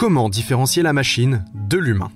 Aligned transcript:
Comment 0.00 0.30
différencier 0.30 0.82
la 0.82 0.94
machine 0.94 1.44
de 1.52 1.76
l'humain 1.76 2.10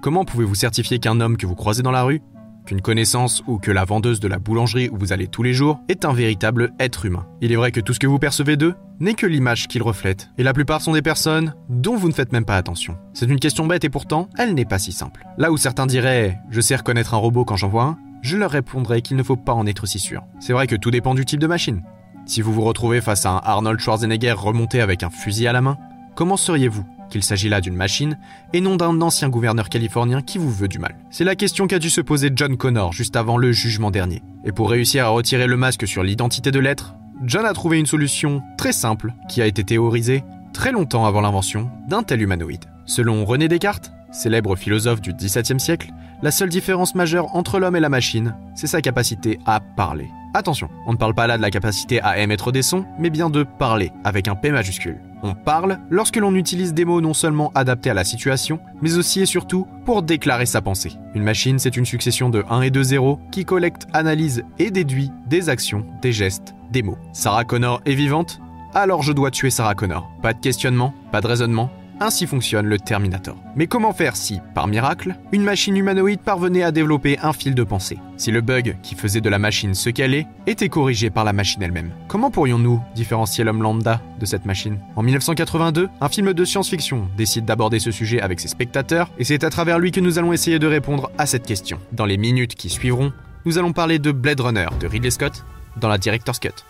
Comment 0.00 0.24
pouvez-vous 0.24 0.54
certifier 0.54 1.00
qu'un 1.00 1.20
homme 1.20 1.36
que 1.36 1.44
vous 1.44 1.54
croisez 1.54 1.82
dans 1.82 1.90
la 1.90 2.02
rue, 2.02 2.22
qu'une 2.64 2.80
connaissance 2.80 3.42
ou 3.46 3.58
que 3.58 3.70
la 3.70 3.84
vendeuse 3.84 4.20
de 4.20 4.26
la 4.26 4.38
boulangerie 4.38 4.88
où 4.88 4.96
vous 4.96 5.12
allez 5.12 5.26
tous 5.26 5.42
les 5.42 5.52
jours 5.52 5.80
est 5.90 6.06
un 6.06 6.14
véritable 6.14 6.72
être 6.80 7.04
humain? 7.04 7.26
Il 7.42 7.52
est 7.52 7.56
vrai 7.56 7.72
que 7.72 7.80
tout 7.80 7.92
ce 7.92 7.98
que 7.98 8.06
vous 8.06 8.18
percevez 8.18 8.56
d'eux 8.56 8.74
n'est 9.00 9.12
que 9.12 9.26
l'image 9.26 9.68
qu'ils 9.68 9.82
reflètent, 9.82 10.30
et 10.38 10.42
la 10.42 10.54
plupart 10.54 10.80
sont 10.80 10.94
des 10.94 11.02
personnes 11.02 11.54
dont 11.68 11.94
vous 11.94 12.08
ne 12.08 12.14
faites 12.14 12.32
même 12.32 12.46
pas 12.46 12.56
attention. 12.56 12.96
C'est 13.12 13.28
une 13.28 13.38
question 13.38 13.66
bête 13.66 13.84
et 13.84 13.90
pourtant, 13.90 14.30
elle 14.38 14.54
n'est 14.54 14.64
pas 14.64 14.78
si 14.78 14.90
simple. 14.90 15.26
Là 15.36 15.52
où 15.52 15.58
certains 15.58 15.86
diraient 15.86 16.38
«je 16.50 16.62
sais 16.62 16.74
reconnaître 16.74 17.12
un 17.12 17.18
robot 17.18 17.44
quand 17.44 17.56
j'en 17.56 17.68
vois 17.68 17.84
un», 17.84 17.98
je 18.22 18.38
leur 18.38 18.50
répondrai 18.50 19.02
qu'il 19.02 19.18
ne 19.18 19.22
faut 19.22 19.36
pas 19.36 19.52
en 19.52 19.66
être 19.66 19.84
si 19.84 19.98
sûr. 19.98 20.22
C'est 20.40 20.54
vrai 20.54 20.66
que 20.66 20.74
tout 20.74 20.90
dépend 20.90 21.14
du 21.14 21.26
type 21.26 21.40
de 21.40 21.46
machine. 21.46 21.82
Si 22.24 22.40
vous 22.40 22.54
vous 22.54 22.62
retrouvez 22.62 23.02
face 23.02 23.26
à 23.26 23.32
un 23.32 23.42
Arnold 23.44 23.78
Schwarzenegger 23.78 24.32
remonté 24.32 24.80
avec 24.80 25.02
un 25.02 25.10
fusil 25.10 25.46
à 25.46 25.52
la 25.52 25.60
main, 25.60 25.76
comment 26.14 26.38
seriez-vous 26.38 26.86
qu'il 27.10 27.22
s'agit 27.22 27.48
là 27.48 27.60
d'une 27.60 27.74
machine 27.74 28.18
et 28.52 28.60
non 28.60 28.76
d'un 28.76 29.00
ancien 29.02 29.28
gouverneur 29.28 29.68
californien 29.68 30.22
qui 30.22 30.38
vous 30.38 30.50
veut 30.50 30.68
du 30.68 30.78
mal 30.78 30.96
C'est 31.10 31.24
la 31.24 31.36
question 31.36 31.66
qu'a 31.66 31.78
dû 31.78 31.90
se 31.90 32.00
poser 32.00 32.30
John 32.34 32.56
Connor 32.56 32.92
juste 32.92 33.16
avant 33.16 33.36
le 33.36 33.52
jugement 33.52 33.90
dernier. 33.90 34.22
Et 34.44 34.52
pour 34.52 34.70
réussir 34.70 35.04
à 35.04 35.08
retirer 35.10 35.46
le 35.46 35.56
masque 35.56 35.86
sur 35.86 36.02
l'identité 36.02 36.50
de 36.50 36.58
l'être, 36.58 36.94
John 37.24 37.44
a 37.44 37.52
trouvé 37.52 37.78
une 37.78 37.86
solution 37.86 38.42
très 38.56 38.72
simple 38.72 39.12
qui 39.28 39.42
a 39.42 39.46
été 39.46 39.62
théorisée 39.62 40.24
très 40.54 40.72
longtemps 40.72 41.04
avant 41.04 41.20
l'invention 41.20 41.70
d'un 41.88 42.02
tel 42.02 42.22
humanoïde. 42.22 42.64
Selon 42.86 43.24
René 43.24 43.48
Descartes, 43.48 43.92
célèbre 44.10 44.56
philosophe 44.56 45.00
du 45.00 45.12
XVIIe 45.12 45.60
siècle, 45.60 45.92
la 46.22 46.30
seule 46.30 46.48
différence 46.48 46.94
majeure 46.94 47.34
entre 47.36 47.58
l'homme 47.58 47.76
et 47.76 47.80
la 47.80 47.88
machine, 47.88 48.34
c'est 48.54 48.66
sa 48.66 48.80
capacité 48.80 49.38
à 49.46 49.60
parler. 49.60 50.08
Attention, 50.32 50.68
on 50.86 50.92
ne 50.92 50.96
parle 50.96 51.14
pas 51.14 51.26
là 51.26 51.36
de 51.36 51.42
la 51.42 51.50
capacité 51.50 52.00
à 52.00 52.18
émettre 52.20 52.52
des 52.52 52.62
sons, 52.62 52.84
mais 52.98 53.10
bien 53.10 53.30
de 53.30 53.42
parler, 53.42 53.90
avec 54.04 54.28
un 54.28 54.36
P 54.36 54.52
majuscule. 54.52 55.00
On 55.22 55.34
parle 55.34 55.78
lorsque 55.90 56.16
l'on 56.16 56.34
utilise 56.36 56.72
des 56.72 56.84
mots 56.84 57.00
non 57.00 57.14
seulement 57.14 57.50
adaptés 57.56 57.90
à 57.90 57.94
la 57.94 58.04
situation, 58.04 58.60
mais 58.80 58.96
aussi 58.96 59.20
et 59.20 59.26
surtout 59.26 59.66
pour 59.84 60.02
déclarer 60.02 60.46
sa 60.46 60.62
pensée. 60.62 60.92
Une 61.14 61.24
machine, 61.24 61.58
c'est 61.58 61.76
une 61.76 61.84
succession 61.84 62.30
de 62.30 62.44
1 62.48 62.62
et 62.62 62.70
de 62.70 62.82
0 62.82 63.18
qui 63.32 63.44
collecte, 63.44 63.88
analyse 63.92 64.44
et 64.60 64.70
déduit 64.70 65.10
des 65.26 65.48
actions, 65.48 65.84
des 66.00 66.12
gestes, 66.12 66.54
des 66.70 66.82
mots. 66.82 66.98
Sarah 67.12 67.44
Connor 67.44 67.82
est 67.84 67.94
vivante? 67.94 68.40
Alors 68.72 69.02
je 69.02 69.12
dois 69.12 69.32
tuer 69.32 69.50
Sarah 69.50 69.74
Connor. 69.74 70.08
Pas 70.22 70.32
de 70.32 70.38
questionnement, 70.38 70.94
pas 71.10 71.20
de 71.20 71.26
raisonnement, 71.26 71.70
ainsi 72.00 72.26
fonctionne 72.26 72.66
le 72.66 72.78
Terminator. 72.78 73.36
Mais 73.54 73.66
comment 73.66 73.92
faire 73.92 74.16
si, 74.16 74.40
par 74.54 74.66
miracle, 74.66 75.14
une 75.32 75.42
machine 75.42 75.76
humanoïde 75.76 76.20
parvenait 76.20 76.62
à 76.62 76.72
développer 76.72 77.18
un 77.22 77.32
fil 77.32 77.54
de 77.54 77.62
pensée 77.62 77.98
Si 78.16 78.30
le 78.30 78.40
bug 78.40 78.76
qui 78.82 78.94
faisait 78.94 79.20
de 79.20 79.28
la 79.28 79.38
machine 79.38 79.74
ce 79.74 79.90
qu'elle 79.90 80.14
est 80.14 80.26
était 80.46 80.68
corrigé 80.68 81.10
par 81.10 81.24
la 81.24 81.32
machine 81.32 81.62
elle-même 81.62 81.92
Comment 82.08 82.30
pourrions-nous 82.30 82.82
différencier 82.94 83.44
l'homme 83.44 83.62
lambda 83.62 84.00
de 84.18 84.26
cette 84.26 84.46
machine 84.46 84.78
En 84.96 85.02
1982, 85.02 85.88
un 86.00 86.08
film 86.08 86.32
de 86.32 86.44
science-fiction 86.44 87.08
décide 87.16 87.44
d'aborder 87.44 87.78
ce 87.78 87.90
sujet 87.90 88.20
avec 88.20 88.40
ses 88.40 88.48
spectateurs 88.48 89.10
et 89.18 89.24
c'est 89.24 89.44
à 89.44 89.50
travers 89.50 89.78
lui 89.78 89.92
que 89.92 90.00
nous 90.00 90.18
allons 90.18 90.32
essayer 90.32 90.58
de 90.58 90.66
répondre 90.66 91.10
à 91.18 91.26
cette 91.26 91.46
question. 91.46 91.78
Dans 91.92 92.06
les 92.06 92.16
minutes 92.16 92.54
qui 92.54 92.68
suivront, 92.68 93.12
nous 93.44 93.58
allons 93.58 93.72
parler 93.72 93.98
de 93.98 94.12
Blade 94.12 94.40
Runner 94.40 94.66
de 94.80 94.86
Ridley 94.86 95.10
Scott 95.10 95.44
dans 95.76 95.88
la 95.88 95.98
Director's 95.98 96.38
Cut. 96.38 96.64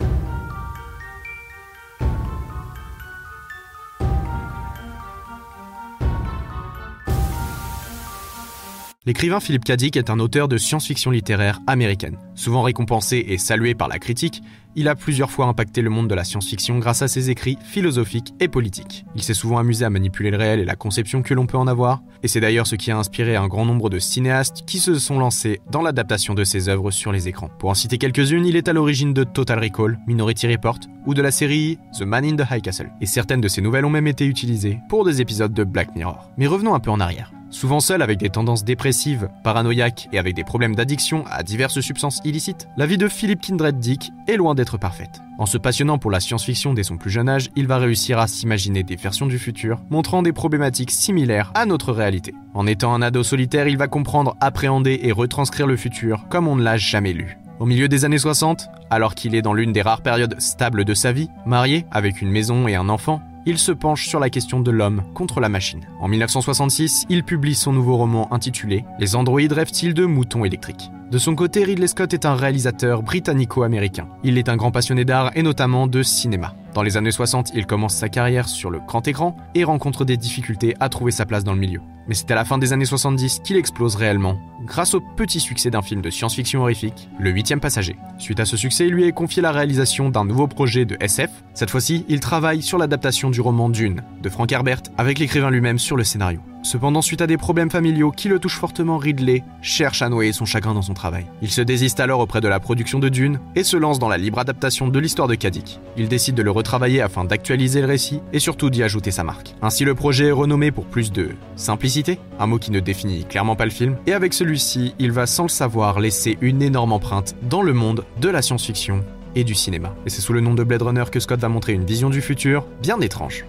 L'écrivain 9.07 9.41
Philip 9.41 9.65
K. 9.65 9.97
Est 9.97 10.11
un 10.11 10.19
auteur 10.19 10.47
de 10.47 10.59
science-fiction 10.59 11.11
littéraire 11.11 11.59
américaine. 11.67 12.19
Souvent 12.35 12.61
récompensé 12.61 13.25
et 13.29 13.39
salué 13.39 13.75
par 13.75 13.89
la 13.89 13.99
critique, 13.99 14.43
il 14.77 14.89
a 14.89 14.95
plusieurs 14.95 15.31
fois 15.31 15.47
impacté 15.47 15.81
le 15.81 15.89
monde 15.89 16.07
de 16.07 16.15
la 16.15 16.23
science-fiction 16.23 16.79
grâce 16.79 17.01
à 17.01 17.09
ses 17.09 17.31
écrits 17.31 17.57
philosophiques 17.65 18.35
et 18.41 18.49
politiques. 18.49 19.07
Il 19.15 19.23
s'est 19.23 19.33
souvent 19.33 19.57
amusé 19.57 19.87
à 19.87 19.91
manipuler 19.91 20.31
le 20.31 20.37
réel 20.37 20.61
et 20.61 20.67
la 20.67 20.77
conception 20.77 21.23
que 21.23 21.33
l'on 21.33 21.47
peut 21.47 21.57
en 21.57 21.67
avoir, 21.67 22.03
et 22.23 22.29
c'est 22.29 22.41
d'ailleurs 22.41 22.67
ce 22.67 22.77
qui 22.77 22.91
a 22.91 22.99
inspiré 22.99 23.37
un 23.37 23.49
grand 23.49 23.65
nombre 23.65 23.89
de 23.89 23.99
cinéastes 23.99 24.65
qui 24.67 24.79
se 24.79 24.99
sont 24.99 25.19
lancés 25.19 25.63
dans 25.71 25.81
l'adaptation 25.81 26.35
de 26.35 26.45
ses 26.45 26.69
œuvres 26.69 26.91
sur 26.91 27.11
les 27.11 27.27
écrans. 27.27 27.49
Pour 27.59 27.71
en 27.71 27.75
citer 27.75 27.97
quelques-unes, 27.97 28.45
il 28.45 28.55
est 28.55 28.69
à 28.69 28.75
l'origine 28.75 29.15
de 29.15 29.25
Total 29.25 29.61
Recall, 29.61 29.99
Minority 30.09 30.47
Report 30.47 30.81
ou 31.07 31.15
de 31.15 31.23
la 31.23 31.31
série 31.31 31.79
The 31.99 32.03
Man 32.03 32.27
in 32.27 32.37
the 32.37 32.45
High 32.51 32.61
Castle. 32.61 32.93
Et 33.01 33.07
certaines 33.07 33.41
de 33.41 33.49
ces 33.49 33.63
nouvelles 33.63 33.87
ont 33.87 33.91
même 33.91 34.09
été 34.09 34.27
utilisées 34.27 34.79
pour 34.91 35.07
des 35.07 35.23
épisodes 35.23 35.55
de 35.55 35.65
Black 35.65 35.97
Mirror. 35.97 36.31
Mais 36.37 36.47
revenons 36.47 36.75
un 36.75 36.81
peu 36.81 36.91
en 36.91 37.01
arrière. 37.01 37.33
Souvent 37.51 37.81
seul 37.81 38.01
avec 38.01 38.19
des 38.19 38.31
tendances 38.31 38.65
dépressives, 38.65 39.29
paranoïaques 39.43 40.09
et 40.13 40.19
avec 40.19 40.35
des 40.35 40.45
problèmes 40.45 40.77
d'addiction 40.77 41.25
à 41.29 41.43
diverses 41.43 41.81
substances 41.81 42.21
illicites, 42.25 42.69
la 42.77 42.87
vie 42.87 42.97
de 42.97 43.09
Philip 43.09 43.41
Kindred 43.41 43.79
Dick 43.79 44.13
est 44.29 44.37
loin 44.37 44.55
d'être 44.55 44.79
parfaite. 44.79 45.21
En 45.37 45.47
se 45.47 45.59
passionnant 45.59 45.99
pour 45.99 46.13
la 46.13 46.21
science-fiction 46.21 46.75
dès 46.75 46.85
son 46.85 46.97
plus 46.97 47.11
jeune 47.11 47.29
âge, 47.29 47.51
il 47.57 47.67
va 47.67 47.79
réussir 47.79 48.21
à 48.21 48.29
s'imaginer 48.29 48.85
des 48.85 48.95
versions 48.95 49.27
du 49.27 49.39
futur 49.39 49.81
montrant 49.91 50.23
des 50.23 50.33
problématiques 50.33 50.93
similaires 50.93 51.51
à 51.55 51.67
notre 51.67 51.93
réalité. 51.93 52.35
En 52.55 52.69
étant 52.69 52.95
un 52.95 53.03
ado 53.03 53.25
solitaire, 53.25 53.67
il 53.67 53.77
va 53.77 53.89
comprendre, 53.89 54.37
appréhender 54.41 55.01
et 55.03 55.11
retranscrire 55.11 55.67
le 55.67 55.77
futur 55.77 56.29
comme 56.29 56.47
on 56.47 56.55
ne 56.55 56.63
l'a 56.63 56.77
jamais 56.77 57.13
lu. 57.13 57.37
Au 57.59 57.67
milieu 57.67 57.89
des 57.89 58.05
années 58.05 58.17
60, 58.17 58.69
alors 58.89 59.15
qu'il 59.15 59.35
est 59.35 59.43
dans 59.43 59.53
l'une 59.53 59.73
des 59.73 59.83
rares 59.83 60.01
périodes 60.01 60.41
stables 60.41 60.85
de 60.85 60.95
sa 60.95 61.13
vie, 61.13 61.29
marié, 61.45 61.85
avec 61.91 62.23
une 62.23 62.31
maison 62.31 62.69
et 62.69 62.75
un 62.75 62.89
enfant, 62.89 63.21
il 63.47 63.59
se 63.59 63.73
penche 63.73 64.09
sur 64.09 64.21
la 64.21 64.31
question 64.31 64.61
de 64.61 64.71
l'homme 64.71 65.03
contre 65.15 65.41
la 65.41 65.49
machine. 65.49 65.87
En 66.01 66.09
1966, 66.09 67.07
il 67.09 67.25
publie 67.25 67.55
son 67.55 67.73
nouveau 67.73 67.97
roman 67.97 68.33
intitulé 68.33 68.85
Les 68.99 69.17
androïdes 69.17 69.53
rêvent-ils 69.53 69.95
de 69.95 70.05
moutons 70.05 70.45
électriques 70.45 70.91
de 71.11 71.19
son 71.19 71.35
côté, 71.35 71.65
Ridley 71.65 71.89
Scott 71.89 72.15
est 72.15 72.25
un 72.25 72.37
réalisateur 72.37 73.03
britannico-américain. 73.03 74.07
Il 74.23 74.39
est 74.39 74.49
un 74.49 74.57
grand 74.57 74.71
passionné 74.71 75.05
d'art 75.05 75.33
et 75.35 75.43
notamment 75.43 75.89
de 75.89 76.05
cinéma. 76.05 76.55
Dans 76.73 76.83
les 76.83 76.97
années 76.97 77.11
60, 77.11 77.51
il 77.53 77.67
commence 77.67 77.97
sa 77.97 78.09
carrière 78.09 78.49
sur 78.49 78.71
le 78.71 78.79
grand 78.79 79.09
écran 79.09 79.37
et 79.57 79.65
rencontre 79.65 80.05
des 80.05 80.17
difficultés 80.17 80.77
à 80.79 80.89
trouver 80.89 81.11
sa 81.11 81.27
place 81.27 81.43
dans 81.43 81.53
le 81.53 81.59
milieu. 81.59 81.81
Mais 82.07 82.15
c'est 82.15 82.31
à 82.31 82.37
la 82.37 82.45
fin 82.45 82.59
des 82.59 82.73
années 82.73 82.85
70 82.85 83.41
qu'il 83.43 83.57
explose 83.57 83.97
réellement, 83.97 84.39
grâce 84.65 84.95
au 84.95 85.01
petit 85.01 85.41
succès 85.41 85.71
d'un 85.71 85.83
film 85.83 86.01
de 86.01 86.11
science-fiction 86.11 86.61
horrifique, 86.61 87.09
Le 87.19 87.31
huitième 87.31 87.59
passager. 87.59 87.97
Suite 88.19 88.39
à 88.39 88.45
ce 88.45 88.57
succès, 88.57 88.87
il 88.87 88.93
lui 88.93 89.05
est 89.05 89.13
confié 89.13 89.43
la 89.43 89.51
réalisation 89.51 90.11
d'un 90.11 90.25
nouveau 90.25 90.47
projet 90.47 90.85
de 90.85 90.97
SF. 91.01 91.31
Cette 91.55 91.71
fois-ci, 91.71 92.05
il 92.09 92.21
travaille 92.21 92.63
sur 92.63 92.79
l'adaptation 92.79 93.31
du 93.31 93.41
roman 93.41 93.69
Dune, 93.69 94.03
de 94.23 94.29
Frank 94.29 94.53
Herbert, 94.53 94.83
avec 94.97 95.19
l'écrivain 95.19 95.51
lui-même 95.51 95.81
sur 95.81 95.97
le 95.97 96.05
scénario. 96.05 96.41
Cependant, 96.63 97.01
suite 97.01 97.23
à 97.23 97.27
des 97.27 97.39
problèmes 97.39 97.71
familiaux 97.71 98.11
qui 98.11 98.29
le 98.29 98.39
touchent 98.39 98.59
fortement, 98.59 98.99
Ridley 98.99 99.43
cherche 99.63 100.03
à 100.03 100.09
noyer 100.09 100.33
son 100.33 100.45
chagrin 100.45 100.75
dans 100.75 100.83
son 100.83 100.95
travail. 100.95 101.27
Il 101.41 101.51
se 101.51 101.63
désiste 101.63 102.01
alors 102.01 102.21
auprès 102.21 102.41
de 102.41 102.49
la 102.49 102.61
production 102.61 102.99
de 102.99 103.09
Dune 103.09 103.41
et 103.57 103.65
se 103.65 103.77
lance 103.77 103.99
dans 103.99 104.09
la 104.09 104.19
libre 104.19 104.39
adaptation 104.39 104.89
de 104.89 104.99
l'histoire 104.99 105.29
de 105.29 105.35
Kadik. 105.35 105.81
Il 105.97 106.09
décide 106.09 106.35
de 106.35 106.43
le 106.43 106.51
retravailler 106.51 107.01
afin 107.01 107.25
d'actualiser 107.25 107.81
le 107.81 107.87
récit 107.87 108.21
et 108.33 108.39
surtout 108.39 108.69
d'y 108.69 108.83
ajouter 108.83 109.11
sa 109.11 109.25
marque. 109.25 109.55
Ainsi, 109.63 109.85
le 109.85 109.95
projet 109.95 110.27
est 110.27 110.33
renommé 110.33 110.71
pour 110.71 110.85
plus 110.85 111.13
de 111.13 111.31
simplicité, 111.57 112.19
un 112.39 112.47
mot 112.47 112.59
qui 112.59 112.71
ne 112.71 112.81
définit 112.81 113.25
clairement 113.25 113.57
pas 113.57 113.65
le 113.65 113.71
film, 113.71 113.97
et 114.07 114.13
avec 114.13 114.35
celui-ci, 114.35 114.95
il 114.99 115.13
va 115.13 115.27
sans 115.27 115.45
le 115.45 115.49
savoir 115.49 115.99
laisser 115.99 116.37
une 116.41 116.63
énorme 116.63 116.93
empreinte 116.93 117.35
dans 117.43 117.63
le 117.63 117.73
monde 117.73 118.05
de 118.21 118.29
la 118.29 118.43
science-fiction 118.43 119.03
et 119.35 119.45
du 119.45 119.55
cinéma. 119.55 119.95
Et 120.07 120.11
c'est 120.11 120.21
sous 120.21 120.33
le 120.33 120.41
nom 120.41 120.55
de 120.55 120.65
Blade 120.65 120.83
Runner 120.83 121.05
que 121.11 121.21
Scott 121.21 121.41
va 121.41 121.49
montrer 121.49 121.73
une 121.73 121.85
vision 121.85 122.11
du 122.11 122.21
futur 122.21 122.67
bien 122.83 123.01
étrange. 123.01 123.45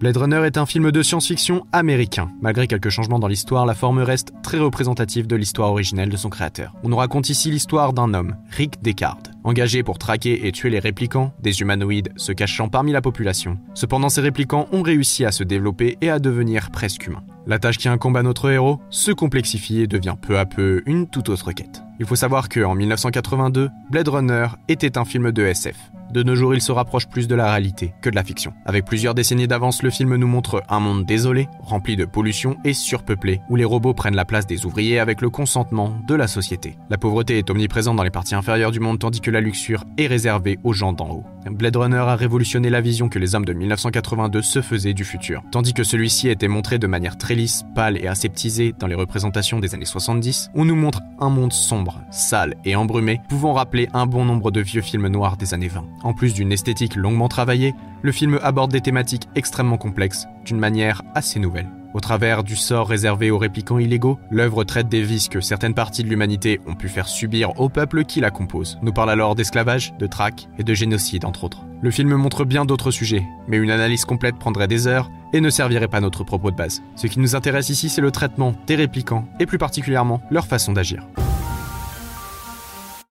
Blade 0.00 0.16
Runner 0.16 0.46
est 0.46 0.56
un 0.56 0.64
film 0.64 0.90
de 0.92 1.02
science-fiction 1.02 1.66
américain. 1.72 2.30
Malgré 2.40 2.66
quelques 2.66 2.88
changements 2.88 3.18
dans 3.18 3.28
l'histoire, 3.28 3.66
la 3.66 3.74
forme 3.74 3.98
reste 3.98 4.32
très 4.42 4.58
représentative 4.58 5.26
de 5.26 5.36
l'histoire 5.36 5.70
originelle 5.70 6.08
de 6.08 6.16
son 6.16 6.30
créateur. 6.30 6.74
On 6.82 6.88
nous 6.88 6.96
raconte 6.96 7.28
ici 7.28 7.50
l'histoire 7.50 7.92
d'un 7.92 8.14
homme, 8.14 8.34
Rick 8.50 8.80
Descartes, 8.80 9.30
engagé 9.44 9.82
pour 9.82 9.98
traquer 9.98 10.46
et 10.46 10.52
tuer 10.52 10.70
les 10.70 10.78
réplicants, 10.78 11.34
des 11.42 11.60
humanoïdes 11.60 12.14
se 12.16 12.32
cachant 12.32 12.70
parmi 12.70 12.92
la 12.92 13.02
population. 13.02 13.58
Cependant, 13.74 14.08
ces 14.08 14.22
réplicants 14.22 14.68
ont 14.72 14.80
réussi 14.80 15.26
à 15.26 15.32
se 15.32 15.44
développer 15.44 15.98
et 16.00 16.08
à 16.08 16.18
devenir 16.18 16.70
presque 16.70 17.06
humains. 17.06 17.22
La 17.50 17.58
tâche 17.58 17.78
qui 17.78 17.88
incombe 17.88 18.16
à 18.16 18.22
notre 18.22 18.48
héros 18.48 18.80
se 18.90 19.10
complexifie 19.10 19.80
et 19.80 19.88
devient 19.88 20.14
peu 20.22 20.38
à 20.38 20.46
peu 20.46 20.84
une 20.86 21.08
toute 21.08 21.30
autre 21.30 21.50
quête. 21.50 21.82
Il 21.98 22.06
faut 22.06 22.14
savoir 22.14 22.48
qu'en 22.48 22.76
1982, 22.76 23.70
Blade 23.90 24.06
Runner 24.06 24.46
était 24.68 24.96
un 24.96 25.04
film 25.04 25.32
de 25.32 25.42
SF. 25.42 25.74
De 26.12 26.24
nos 26.24 26.34
jours, 26.34 26.54
il 26.54 26.60
se 26.60 26.72
rapproche 26.72 27.06
plus 27.06 27.28
de 27.28 27.36
la 27.36 27.48
réalité 27.50 27.92
que 28.02 28.10
de 28.10 28.16
la 28.16 28.24
fiction. 28.24 28.52
Avec 28.66 28.84
plusieurs 28.84 29.14
décennies 29.14 29.46
d'avance, 29.46 29.84
le 29.84 29.90
film 29.90 30.16
nous 30.16 30.26
montre 30.26 30.62
un 30.68 30.80
monde 30.80 31.06
désolé, 31.06 31.48
rempli 31.60 31.94
de 31.94 32.04
pollution 32.04 32.56
et 32.64 32.72
surpeuplé, 32.72 33.40
où 33.48 33.54
les 33.54 33.64
robots 33.64 33.94
prennent 33.94 34.16
la 34.16 34.24
place 34.24 34.46
des 34.46 34.66
ouvriers 34.66 34.98
avec 34.98 35.20
le 35.20 35.30
consentement 35.30 35.94
de 36.08 36.14
la 36.16 36.26
société. 36.26 36.76
La 36.88 36.98
pauvreté 36.98 37.38
est 37.38 37.48
omniprésente 37.48 37.96
dans 37.96 38.02
les 38.02 38.10
parties 38.10 38.34
inférieures 38.34 38.72
du 38.72 38.80
monde 38.80 38.98
tandis 38.98 39.20
que 39.20 39.30
la 39.30 39.40
luxure 39.40 39.84
est 39.98 40.08
réservée 40.08 40.58
aux 40.64 40.72
gens 40.72 40.92
d'en 40.92 41.10
haut. 41.10 41.24
Blade 41.48 41.76
Runner 41.76 41.96
a 41.96 42.16
révolutionné 42.16 42.70
la 42.70 42.80
vision 42.80 43.08
que 43.08 43.20
les 43.20 43.36
hommes 43.36 43.44
de 43.44 43.52
1982 43.52 44.42
se 44.42 44.62
faisaient 44.62 44.94
du 44.94 45.04
futur. 45.04 45.44
Tandis 45.52 45.74
que 45.74 45.84
celui-ci 45.84 46.28
était 46.28 46.48
montré 46.48 46.80
de 46.80 46.88
manière 46.88 47.18
très 47.18 47.36
pâle 47.74 47.96
et 47.96 48.06
aseptisée 48.06 48.74
dans 48.78 48.86
les 48.86 48.94
représentations 48.94 49.60
des 49.60 49.74
années 49.74 49.84
70, 49.84 50.50
on 50.54 50.64
nous 50.64 50.76
montre 50.76 51.00
un 51.18 51.30
monde 51.30 51.52
sombre, 51.52 52.00
sale 52.10 52.56
et 52.64 52.76
embrumé, 52.76 53.20
pouvant 53.28 53.52
rappeler 53.52 53.88
un 53.92 54.06
bon 54.06 54.24
nombre 54.24 54.50
de 54.50 54.60
vieux 54.60 54.82
films 54.82 55.08
noirs 55.08 55.36
des 55.36 55.54
années 55.54 55.68
20. 55.68 55.84
En 56.02 56.12
plus 56.12 56.34
d'une 56.34 56.52
esthétique 56.52 56.96
longuement 56.96 57.28
travaillée, 57.28 57.74
le 58.02 58.12
film 58.12 58.38
aborde 58.42 58.72
des 58.72 58.80
thématiques 58.80 59.28
extrêmement 59.34 59.78
complexes, 59.78 60.26
d'une 60.44 60.58
manière 60.58 61.02
assez 61.14 61.38
nouvelle. 61.38 61.68
Au 61.92 61.98
travers 61.98 62.44
du 62.44 62.54
sort 62.54 62.88
réservé 62.88 63.32
aux 63.32 63.38
réplicants 63.38 63.78
illégaux, 63.78 64.18
l'œuvre 64.30 64.62
traite 64.62 64.88
des 64.88 65.02
vices 65.02 65.28
que 65.28 65.40
certaines 65.40 65.74
parties 65.74 66.04
de 66.04 66.08
l'humanité 66.08 66.60
ont 66.66 66.76
pu 66.76 66.88
faire 66.88 67.08
subir 67.08 67.58
au 67.60 67.68
peuple 67.68 68.04
qui 68.04 68.20
la 68.20 68.30
compose. 68.30 68.78
Nous 68.82 68.92
parle 68.92 69.10
alors 69.10 69.34
d'esclavage, 69.34 69.92
de 69.98 70.06
traque 70.06 70.48
et 70.58 70.62
de 70.62 70.72
génocide 70.72 71.24
entre 71.24 71.44
autres. 71.44 71.64
Le 71.82 71.90
film 71.90 72.14
montre 72.14 72.44
bien 72.44 72.64
d'autres 72.64 72.92
sujets, 72.92 73.26
mais 73.48 73.56
une 73.56 73.70
analyse 73.70 74.04
complète 74.04 74.36
prendrait 74.36 74.68
des 74.68 74.86
heures 74.86 75.10
et 75.32 75.40
ne 75.40 75.50
servirait 75.50 75.88
pas 75.88 76.00
notre 76.00 76.24
propos 76.24 76.50
de 76.50 76.56
base. 76.56 76.82
Ce 76.96 77.06
qui 77.06 77.20
nous 77.20 77.36
intéresse 77.36 77.68
ici, 77.68 77.88
c'est 77.88 78.00
le 78.00 78.10
traitement 78.10 78.54
des 78.66 78.76
réplicants 78.76 79.28
et 79.38 79.46
plus 79.46 79.58
particulièrement 79.58 80.22
leur 80.30 80.46
façon 80.46 80.72
d'agir. 80.72 81.06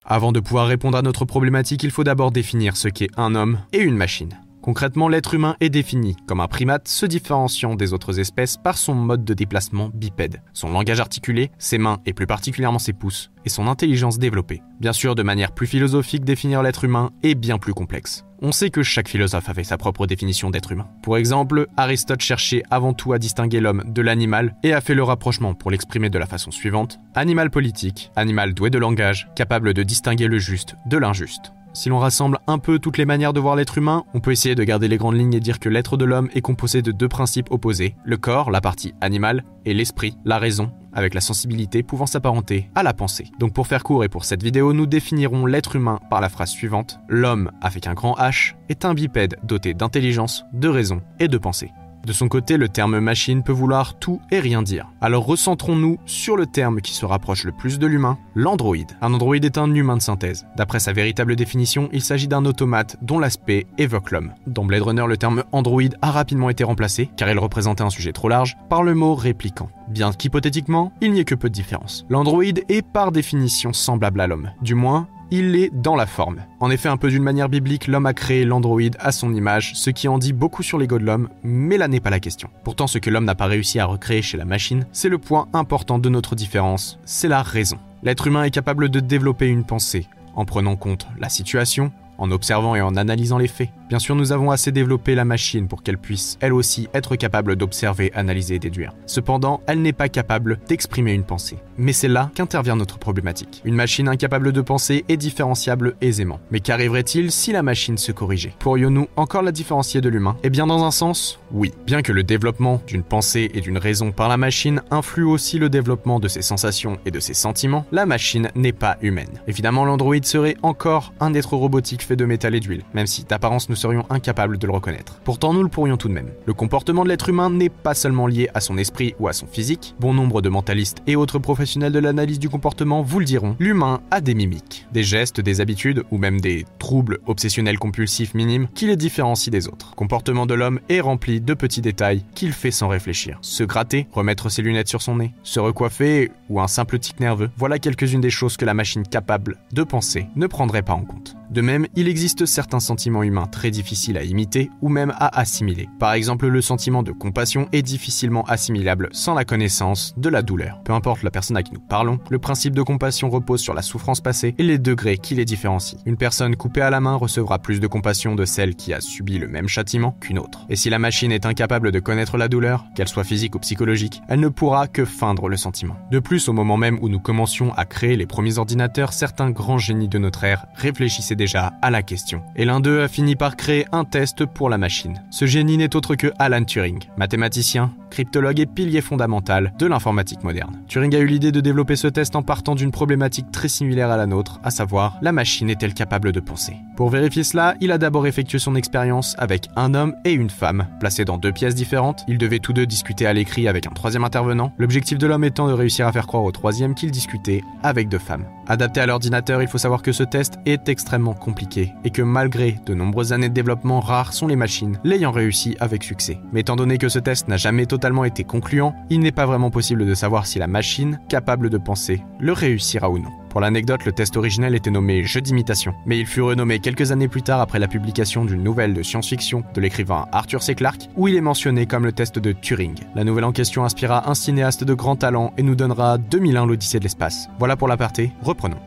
Avant 0.04 0.32
de 0.32 0.40
pouvoir 0.40 0.66
répondre 0.66 0.98
à 0.98 1.02
notre 1.02 1.24
problématique, 1.24 1.84
il 1.84 1.90
faut 1.90 2.04
d'abord 2.04 2.32
définir 2.32 2.76
ce 2.76 2.88
qu'est 2.88 3.10
un 3.16 3.34
homme 3.34 3.60
et 3.72 3.78
une 3.78 3.96
machine. 3.96 4.36
Concrètement, 4.62 5.08
l'être 5.08 5.34
humain 5.34 5.56
est 5.60 5.70
défini 5.70 6.16
comme 6.26 6.40
un 6.40 6.48
primate 6.48 6.86
se 6.86 7.06
différenciant 7.06 7.74
des 7.74 7.92
autres 7.92 8.20
espèces 8.20 8.56
par 8.58 8.76
son 8.76 8.94
mode 8.94 9.24
de 9.24 9.34
déplacement 9.34 9.90
bipède, 9.94 10.42
son 10.52 10.70
langage 10.70 11.00
articulé, 11.00 11.50
ses 11.58 11.78
mains 11.78 12.00
et 12.04 12.12
plus 12.12 12.26
particulièrement 12.26 12.78
ses 12.78 12.92
pouces, 12.92 13.30
et 13.44 13.48
son 13.48 13.66
intelligence 13.66 14.18
développée. 14.18 14.62
Bien 14.78 14.92
sûr, 14.92 15.14
de 15.14 15.22
manière 15.22 15.52
plus 15.52 15.66
philosophique, 15.66 16.24
définir 16.24 16.62
l'être 16.62 16.84
humain 16.84 17.10
est 17.22 17.34
bien 17.34 17.58
plus 17.58 17.72
complexe. 17.72 18.24
On 18.42 18.52
sait 18.52 18.70
que 18.70 18.82
chaque 18.82 19.08
philosophe 19.08 19.50
avait 19.50 19.64
sa 19.64 19.76
propre 19.76 20.06
définition 20.06 20.50
d'être 20.50 20.72
humain. 20.72 20.88
Pour 21.02 21.18
exemple, 21.18 21.66
Aristote 21.76 22.22
cherchait 22.22 22.62
avant 22.70 22.94
tout 22.94 23.12
à 23.12 23.18
distinguer 23.18 23.60
l'homme 23.60 23.84
de 23.86 24.00
l'animal 24.00 24.56
et 24.62 24.72
a 24.72 24.80
fait 24.80 24.94
le 24.94 25.02
rapprochement 25.02 25.52
pour 25.52 25.70
l'exprimer 25.70 26.08
de 26.08 26.18
la 26.18 26.26
façon 26.26 26.50
suivante. 26.50 26.98
Animal 27.14 27.50
politique, 27.50 28.10
animal 28.16 28.54
doué 28.54 28.70
de 28.70 28.78
langage, 28.78 29.28
capable 29.36 29.74
de 29.74 29.82
distinguer 29.82 30.26
le 30.26 30.38
juste 30.38 30.74
de 30.86 30.96
l'injuste. 30.96 31.52
Si 31.72 31.88
l'on 31.88 31.98
rassemble 31.98 32.38
un 32.48 32.58
peu 32.58 32.78
toutes 32.78 32.98
les 32.98 33.04
manières 33.04 33.32
de 33.32 33.38
voir 33.38 33.54
l'être 33.54 33.78
humain, 33.78 34.04
on 34.12 34.20
peut 34.20 34.32
essayer 34.32 34.54
de 34.54 34.64
garder 34.64 34.88
les 34.88 34.96
grandes 34.96 35.16
lignes 35.16 35.34
et 35.34 35.40
dire 35.40 35.60
que 35.60 35.68
l'être 35.68 35.96
de 35.96 36.04
l'homme 36.04 36.28
est 36.34 36.40
composé 36.40 36.82
de 36.82 36.90
deux 36.90 37.08
principes 37.08 37.50
opposés, 37.50 37.94
le 38.04 38.16
corps, 38.16 38.50
la 38.50 38.60
partie 38.60 38.92
animale, 39.00 39.44
et 39.64 39.74
l'esprit, 39.74 40.16
la 40.24 40.38
raison, 40.38 40.72
avec 40.92 41.14
la 41.14 41.20
sensibilité 41.20 41.82
pouvant 41.82 42.06
s'apparenter 42.06 42.68
à 42.74 42.82
la 42.82 42.92
pensée. 42.92 43.26
Donc 43.38 43.52
pour 43.52 43.68
faire 43.68 43.84
court 43.84 44.02
et 44.02 44.08
pour 44.08 44.24
cette 44.24 44.42
vidéo, 44.42 44.72
nous 44.72 44.86
définirons 44.86 45.46
l'être 45.46 45.76
humain 45.76 46.00
par 46.10 46.20
la 46.20 46.28
phrase 46.28 46.50
suivante. 46.50 46.98
L'homme, 47.08 47.52
avec 47.60 47.86
un 47.86 47.94
grand 47.94 48.14
H, 48.14 48.54
est 48.68 48.84
un 48.84 48.94
bipède 48.94 49.36
doté 49.44 49.72
d'intelligence, 49.72 50.44
de 50.52 50.68
raison 50.68 51.02
et 51.20 51.28
de 51.28 51.38
pensée. 51.38 51.70
De 52.04 52.12
son 52.12 52.28
côté, 52.28 52.56
le 52.56 52.68
terme 52.68 52.98
machine 52.98 53.42
peut 53.42 53.52
vouloir 53.52 53.98
tout 53.98 54.20
et 54.30 54.40
rien 54.40 54.62
dire. 54.62 54.88
Alors 55.00 55.26
recentrons-nous 55.26 55.98
sur 56.06 56.36
le 56.36 56.46
terme 56.46 56.80
qui 56.80 56.92
se 56.92 57.04
rapproche 57.04 57.44
le 57.44 57.52
plus 57.52 57.78
de 57.78 57.86
l'humain, 57.86 58.18
l'androïde. 58.34 58.92
Un 59.02 59.12
androïde 59.12 59.44
est 59.44 59.58
un 59.58 59.72
humain 59.74 59.96
de 59.96 60.02
synthèse. 60.02 60.46
D'après 60.56 60.80
sa 60.80 60.92
véritable 60.92 61.36
définition, 61.36 61.88
il 61.92 62.00
s'agit 62.00 62.28
d'un 62.28 62.46
automate 62.46 62.96
dont 63.02 63.18
l'aspect 63.18 63.66
évoque 63.76 64.12
l'homme. 64.12 64.32
Dans 64.46 64.64
Blade 64.64 64.82
Runner, 64.82 65.04
le 65.06 65.16
terme 65.18 65.44
androïde 65.52 65.96
a 66.00 66.10
rapidement 66.10 66.48
été 66.48 66.64
remplacé, 66.64 67.10
car 67.16 67.28
il 67.30 67.38
représentait 67.38 67.84
un 67.84 67.90
sujet 67.90 68.12
trop 68.12 68.28
large, 68.28 68.56
par 68.68 68.82
le 68.82 68.94
mot 68.94 69.14
répliquant. 69.14 69.68
Bien 69.88 70.12
qu'hypothétiquement, 70.12 70.92
il 71.00 71.12
n'y 71.12 71.20
ait 71.20 71.24
que 71.24 71.34
peu 71.34 71.48
de 71.48 71.54
différence. 71.54 72.06
L'androïde 72.08 72.64
est 72.68 72.82
par 72.82 73.12
définition 73.12 73.72
semblable 73.72 74.20
à 74.20 74.26
l'homme. 74.26 74.50
Du 74.62 74.74
moins, 74.74 75.08
il 75.30 75.56
est 75.56 75.70
dans 75.72 75.96
la 75.96 76.06
forme. 76.06 76.42
En 76.58 76.70
effet, 76.70 76.88
un 76.88 76.96
peu 76.96 77.08
d'une 77.08 77.22
manière 77.22 77.48
biblique, 77.48 77.86
l'homme 77.86 78.06
a 78.06 78.14
créé 78.14 78.44
l'androïde 78.44 78.96
à 79.00 79.12
son 79.12 79.34
image, 79.34 79.72
ce 79.74 79.90
qui 79.90 80.08
en 80.08 80.18
dit 80.18 80.32
beaucoup 80.32 80.62
sur 80.62 80.78
l'ego 80.78 80.98
de 80.98 81.04
l'homme, 81.04 81.28
mais 81.42 81.76
là 81.76 81.88
n'est 81.88 82.00
pas 82.00 82.10
la 82.10 82.20
question. 82.20 82.50
Pourtant, 82.64 82.86
ce 82.86 82.98
que 82.98 83.10
l'homme 83.10 83.24
n'a 83.24 83.34
pas 83.34 83.46
réussi 83.46 83.78
à 83.78 83.86
recréer 83.86 84.22
chez 84.22 84.36
la 84.36 84.44
machine, 84.44 84.86
c'est 84.92 85.08
le 85.08 85.18
point 85.18 85.48
important 85.52 85.98
de 85.98 86.08
notre 86.08 86.34
différence, 86.34 86.98
c'est 87.04 87.28
la 87.28 87.42
raison. 87.42 87.78
L'être 88.02 88.26
humain 88.26 88.44
est 88.44 88.50
capable 88.50 88.88
de 88.88 89.00
développer 89.00 89.46
une 89.46 89.64
pensée, 89.64 90.06
en 90.34 90.44
prenant 90.44 90.76
compte 90.76 91.06
la 91.18 91.28
situation, 91.28 91.92
en 92.18 92.30
observant 92.30 92.74
et 92.74 92.82
en 92.82 92.96
analysant 92.96 93.38
les 93.38 93.48
faits. 93.48 93.70
Bien 93.90 93.98
sûr, 93.98 94.14
nous 94.14 94.30
avons 94.30 94.52
assez 94.52 94.70
développé 94.70 95.16
la 95.16 95.24
machine 95.24 95.66
pour 95.66 95.82
qu'elle 95.82 95.98
puisse, 95.98 96.38
elle 96.40 96.52
aussi, 96.52 96.88
être 96.94 97.16
capable 97.16 97.56
d'observer, 97.56 98.12
analyser 98.14 98.54
et 98.54 98.58
déduire. 98.60 98.94
Cependant, 99.04 99.62
elle 99.66 99.82
n'est 99.82 99.92
pas 99.92 100.08
capable 100.08 100.60
d'exprimer 100.68 101.12
une 101.12 101.24
pensée. 101.24 101.58
Mais 101.76 101.92
c'est 101.92 102.06
là 102.06 102.30
qu'intervient 102.36 102.76
notre 102.76 103.00
problématique. 103.00 103.60
Une 103.64 103.74
machine 103.74 104.06
incapable 104.06 104.52
de 104.52 104.60
penser 104.60 105.04
est 105.08 105.16
différenciable 105.16 105.96
aisément. 106.00 106.38
Mais 106.52 106.60
qu'arriverait-il 106.60 107.32
si 107.32 107.50
la 107.50 107.64
machine 107.64 107.98
se 107.98 108.12
corrigeait? 108.12 108.54
Pourrions-nous 108.60 109.08
encore 109.16 109.42
la 109.42 109.50
différencier 109.50 110.00
de 110.00 110.08
l'humain? 110.08 110.36
Eh 110.44 110.50
bien, 110.50 110.68
dans 110.68 110.84
un 110.84 110.92
sens, 110.92 111.40
oui. 111.50 111.72
Bien 111.84 112.02
que 112.02 112.12
le 112.12 112.22
développement 112.22 112.80
d'une 112.86 113.02
pensée 113.02 113.50
et 113.54 113.60
d'une 113.60 113.78
raison 113.78 114.12
par 114.12 114.28
la 114.28 114.36
machine 114.36 114.82
influe 114.92 115.24
aussi 115.24 115.58
le 115.58 115.68
développement 115.68 116.20
de 116.20 116.28
ses 116.28 116.42
sensations 116.42 116.98
et 117.06 117.10
de 117.10 117.18
ses 117.18 117.34
sentiments, 117.34 117.84
la 117.90 118.06
machine 118.06 118.52
n'est 118.54 118.72
pas 118.72 118.98
humaine. 119.02 119.40
Évidemment, 119.48 119.84
l'androïde 119.84 120.26
serait 120.26 120.56
encore 120.62 121.12
un 121.18 121.34
être 121.34 121.54
robotique 121.54 122.04
fait 122.04 122.14
de 122.14 122.24
métal 122.24 122.54
et 122.54 122.60
d'huile, 122.60 122.84
même 122.94 123.08
si 123.08 123.24
nous 123.68 123.79
serions 123.80 124.06
incapables 124.10 124.58
de 124.58 124.66
le 124.66 124.72
reconnaître. 124.72 125.20
Pourtant, 125.24 125.52
nous 125.52 125.62
le 125.62 125.68
pourrions 125.68 125.96
tout 125.96 126.08
de 126.08 126.12
même. 126.12 126.30
Le 126.46 126.54
comportement 126.54 127.04
de 127.04 127.08
l'être 127.08 127.28
humain 127.28 127.50
n'est 127.50 127.68
pas 127.68 127.94
seulement 127.94 128.26
lié 128.26 128.48
à 128.54 128.60
son 128.60 128.78
esprit 128.78 129.14
ou 129.18 129.28
à 129.28 129.32
son 129.32 129.46
physique. 129.46 129.94
Bon 129.98 130.14
nombre 130.14 130.42
de 130.42 130.48
mentalistes 130.48 130.98
et 131.06 131.16
autres 131.16 131.38
professionnels 131.38 131.92
de 131.92 131.98
l'analyse 131.98 132.38
du 132.38 132.48
comportement 132.48 133.02
vous 133.02 133.18
le 133.18 133.24
diront. 133.24 133.56
L'humain 133.58 134.00
a 134.10 134.20
des 134.20 134.34
mimiques, 134.34 134.86
des 134.92 135.02
gestes, 135.02 135.40
des 135.40 135.60
habitudes 135.60 136.04
ou 136.10 136.18
même 136.18 136.40
des 136.40 136.64
troubles 136.78 137.18
obsessionnels 137.26 137.78
compulsifs 137.78 138.34
minimes 138.34 138.68
qui 138.74 138.86
les 138.86 138.96
différencient 138.96 139.50
des 139.50 139.68
autres. 139.68 139.90
Le 139.92 139.96
comportement 139.96 140.46
de 140.46 140.54
l'homme 140.54 140.80
est 140.88 141.00
rempli 141.00 141.40
de 141.40 141.54
petits 141.54 141.80
détails 141.80 142.24
qu'il 142.34 142.52
fait 142.52 142.70
sans 142.70 142.88
réfléchir. 142.88 143.38
Se 143.40 143.64
gratter, 143.64 144.06
remettre 144.12 144.50
ses 144.50 144.62
lunettes 144.62 144.88
sur 144.88 145.02
son 145.02 145.16
nez, 145.16 145.32
se 145.42 145.60
recoiffer 145.60 146.30
ou 146.50 146.60
un 146.60 146.68
simple 146.68 146.98
tic 146.98 147.20
nerveux, 147.20 147.50
voilà 147.56 147.78
quelques-unes 147.78 148.20
des 148.20 148.28
choses 148.28 148.58
que 148.58 148.66
la 148.66 148.74
machine 148.74 149.06
capable 149.06 149.56
de 149.72 149.82
penser 149.82 150.26
ne 150.36 150.46
prendrait 150.46 150.82
pas 150.82 150.92
en 150.92 151.04
compte. 151.04 151.36
De 151.50 151.62
même, 151.62 151.88
il 151.96 152.06
existe 152.06 152.46
certains 152.46 152.78
sentiments 152.78 153.24
humains 153.24 153.48
très 153.48 153.72
difficiles 153.72 154.16
à 154.16 154.22
imiter 154.22 154.70
ou 154.82 154.88
même 154.88 155.12
à 155.16 155.36
assimiler. 155.36 155.88
Par 155.98 156.12
exemple, 156.12 156.46
le 156.46 156.60
sentiment 156.60 157.02
de 157.02 157.10
compassion 157.10 157.68
est 157.72 157.82
difficilement 157.82 158.44
assimilable 158.44 159.08
sans 159.10 159.34
la 159.34 159.44
connaissance 159.44 160.14
de 160.16 160.28
la 160.28 160.42
douleur. 160.42 160.80
Peu 160.84 160.92
importe 160.92 161.24
la 161.24 161.32
personne 161.32 161.56
à 161.56 161.64
qui 161.64 161.72
nous 161.72 161.80
parlons, 161.80 162.20
le 162.30 162.38
principe 162.38 162.74
de 162.74 162.82
compassion 162.82 163.30
repose 163.30 163.60
sur 163.60 163.74
la 163.74 163.82
souffrance 163.82 164.20
passée 164.20 164.54
et 164.58 164.62
les 164.62 164.78
degrés 164.78 165.18
qui 165.18 165.34
les 165.34 165.44
différencient. 165.44 165.98
Une 166.06 166.16
personne 166.16 166.54
coupée 166.54 166.82
à 166.82 166.90
la 166.90 167.00
main 167.00 167.16
recevra 167.16 167.58
plus 167.58 167.80
de 167.80 167.86
compassion 167.88 168.36
de 168.36 168.44
celle 168.44 168.76
qui 168.76 168.92
a 168.92 169.00
subi 169.00 169.38
le 169.38 169.48
même 169.48 169.66
châtiment 169.66 170.16
qu'une 170.20 170.38
autre. 170.38 170.66
Et 170.68 170.76
si 170.76 170.88
la 170.88 171.00
machine 171.00 171.32
est 171.32 171.46
incapable 171.46 171.90
de 171.90 171.98
connaître 171.98 172.36
la 172.36 172.46
douleur, 172.46 172.84
qu'elle 172.94 173.08
soit 173.08 173.24
physique 173.24 173.56
ou 173.56 173.58
psychologique, 173.58 174.22
elle 174.28 174.40
ne 174.40 174.48
pourra 174.48 174.86
que 174.86 175.04
feindre 175.04 175.48
le 175.48 175.56
sentiment. 175.56 175.96
De 176.12 176.20
plus, 176.20 176.39
au 176.48 176.52
moment 176.52 176.76
même 176.76 176.98
où 177.02 177.08
nous 177.08 177.20
commencions 177.20 177.72
à 177.74 177.84
créer 177.84 178.16
les 178.16 178.26
premiers 178.26 178.58
ordinateurs, 178.58 179.12
certains 179.12 179.50
grands 179.50 179.78
génies 179.78 180.08
de 180.08 180.18
notre 180.18 180.44
ère 180.44 180.66
réfléchissaient 180.74 181.36
déjà 181.36 181.72
à 181.82 181.90
la 181.90 182.02
question. 182.02 182.42
Et 182.56 182.64
l'un 182.64 182.80
d'eux 182.80 183.02
a 183.02 183.08
fini 183.08 183.36
par 183.36 183.56
créer 183.56 183.86
un 183.92 184.04
test 184.04 184.44
pour 184.46 184.68
la 184.68 184.78
machine. 184.78 185.22
Ce 185.30 185.46
génie 185.46 185.76
n'est 185.76 185.96
autre 185.96 186.14
que 186.14 186.32
Alan 186.38 186.64
Turing, 186.64 187.00
mathématicien, 187.16 187.92
cryptologue 188.10 188.60
et 188.60 188.66
pilier 188.66 189.00
fondamental 189.00 189.72
de 189.78 189.86
l'informatique 189.86 190.42
moderne. 190.42 190.82
Turing 190.88 191.14
a 191.14 191.18
eu 191.18 191.26
l'idée 191.26 191.52
de 191.52 191.60
développer 191.60 191.96
ce 191.96 192.08
test 192.08 192.36
en 192.36 192.42
partant 192.42 192.74
d'une 192.74 192.90
problématique 192.90 193.50
très 193.52 193.68
similaire 193.68 194.10
à 194.10 194.16
la 194.16 194.26
nôtre, 194.26 194.60
à 194.64 194.70
savoir 194.70 195.16
la 195.22 195.32
machine 195.32 195.70
est-elle 195.70 195.94
capable 195.94 196.32
de 196.32 196.40
penser? 196.40 196.76
Pour 196.96 197.08
vérifier 197.08 197.44
cela, 197.44 197.76
il 197.80 197.92
a 197.92 197.98
d'abord 197.98 198.26
effectué 198.26 198.58
son 198.58 198.74
expérience 198.74 199.34
avec 199.38 199.68
un 199.76 199.94
homme 199.94 200.14
et 200.24 200.32
une 200.32 200.50
femme, 200.50 200.86
placés 200.98 201.24
dans 201.24 201.38
deux 201.38 201.52
pièces 201.52 201.74
différentes. 201.74 202.24
Ils 202.28 202.36
devaient 202.36 202.58
tous 202.58 202.72
deux 202.72 202.86
discuter 202.86 203.26
à 203.26 203.32
l'écrit 203.32 203.68
avec 203.68 203.86
un 203.86 203.90
troisième 203.90 204.24
intervenant, 204.24 204.72
l'objectif 204.76 205.16
de 205.16 205.26
l'homme 205.26 205.44
étant 205.44 205.68
de 205.68 205.72
réussir 205.72 206.06
à 206.06 206.12
faire 206.12 206.26
croire 206.30 206.44
au 206.44 206.52
troisième 206.52 206.94
qu'il 206.94 207.10
discutait 207.10 207.64
avec 207.82 208.08
deux 208.08 208.20
femmes. 208.20 208.44
Adapté 208.70 209.00
à 209.00 209.06
l'ordinateur, 209.06 209.60
il 209.62 209.66
faut 209.66 209.78
savoir 209.78 210.00
que 210.00 210.12
ce 210.12 210.22
test 210.22 210.60
est 210.64 210.88
extrêmement 210.88 211.34
compliqué 211.34 211.92
et 212.04 212.10
que 212.10 212.22
malgré 212.22 212.76
de 212.86 212.94
nombreuses 212.94 213.32
années 213.32 213.48
de 213.48 213.54
développement, 213.54 213.98
rares 213.98 214.32
sont 214.32 214.46
les 214.46 214.54
machines 214.54 214.96
l'ayant 215.02 215.32
réussi 215.32 215.76
avec 215.80 216.04
succès. 216.04 216.38
Mais 216.52 216.60
étant 216.60 216.76
donné 216.76 216.96
que 216.96 217.08
ce 217.08 217.18
test 217.18 217.48
n'a 217.48 217.56
jamais 217.56 217.86
totalement 217.86 218.24
été 218.24 218.44
concluant, 218.44 218.94
il 219.10 219.18
n'est 219.18 219.32
pas 219.32 219.44
vraiment 219.44 219.72
possible 219.72 220.06
de 220.06 220.14
savoir 220.14 220.46
si 220.46 220.60
la 220.60 220.68
machine, 220.68 221.18
capable 221.28 221.68
de 221.68 221.78
penser, 221.78 222.22
le 222.38 222.52
réussira 222.52 223.10
ou 223.10 223.18
non. 223.18 223.30
Pour 223.50 223.60
l'anecdote, 223.60 224.04
le 224.04 224.12
test 224.12 224.36
originel 224.36 224.76
était 224.76 224.92
nommé 224.92 225.24
Jeu 225.24 225.40
d'imitation, 225.40 225.92
mais 226.06 226.20
il 226.20 226.26
fut 226.26 226.40
renommé 226.40 226.78
quelques 226.78 227.10
années 227.10 227.26
plus 227.26 227.42
tard 227.42 227.60
après 227.60 227.80
la 227.80 227.88
publication 227.88 228.44
d'une 228.44 228.62
nouvelle 228.62 228.94
de 228.94 229.02
science-fiction 229.02 229.64
de 229.74 229.80
l'écrivain 229.80 230.26
Arthur 230.30 230.62
C. 230.62 230.76
Clarke, 230.76 231.08
où 231.16 231.26
il 231.26 231.34
est 231.34 231.40
mentionné 231.40 231.86
comme 231.86 232.04
le 232.04 232.12
test 232.12 232.38
de 232.38 232.52
Turing. 232.52 232.94
La 233.16 233.24
nouvelle 233.24 233.42
en 233.42 233.50
question 233.50 233.84
inspira 233.84 234.30
un 234.30 234.34
cinéaste 234.34 234.84
de 234.84 234.94
grand 234.94 235.16
talent 235.16 235.52
et 235.58 235.64
nous 235.64 235.74
donnera 235.74 236.16
2001 236.16 236.64
l'Odyssée 236.64 237.00
de 237.00 237.04
l'espace. 237.04 237.48
Voilà 237.58 237.74
pour 237.74 237.88
l'aparté, 237.88 238.30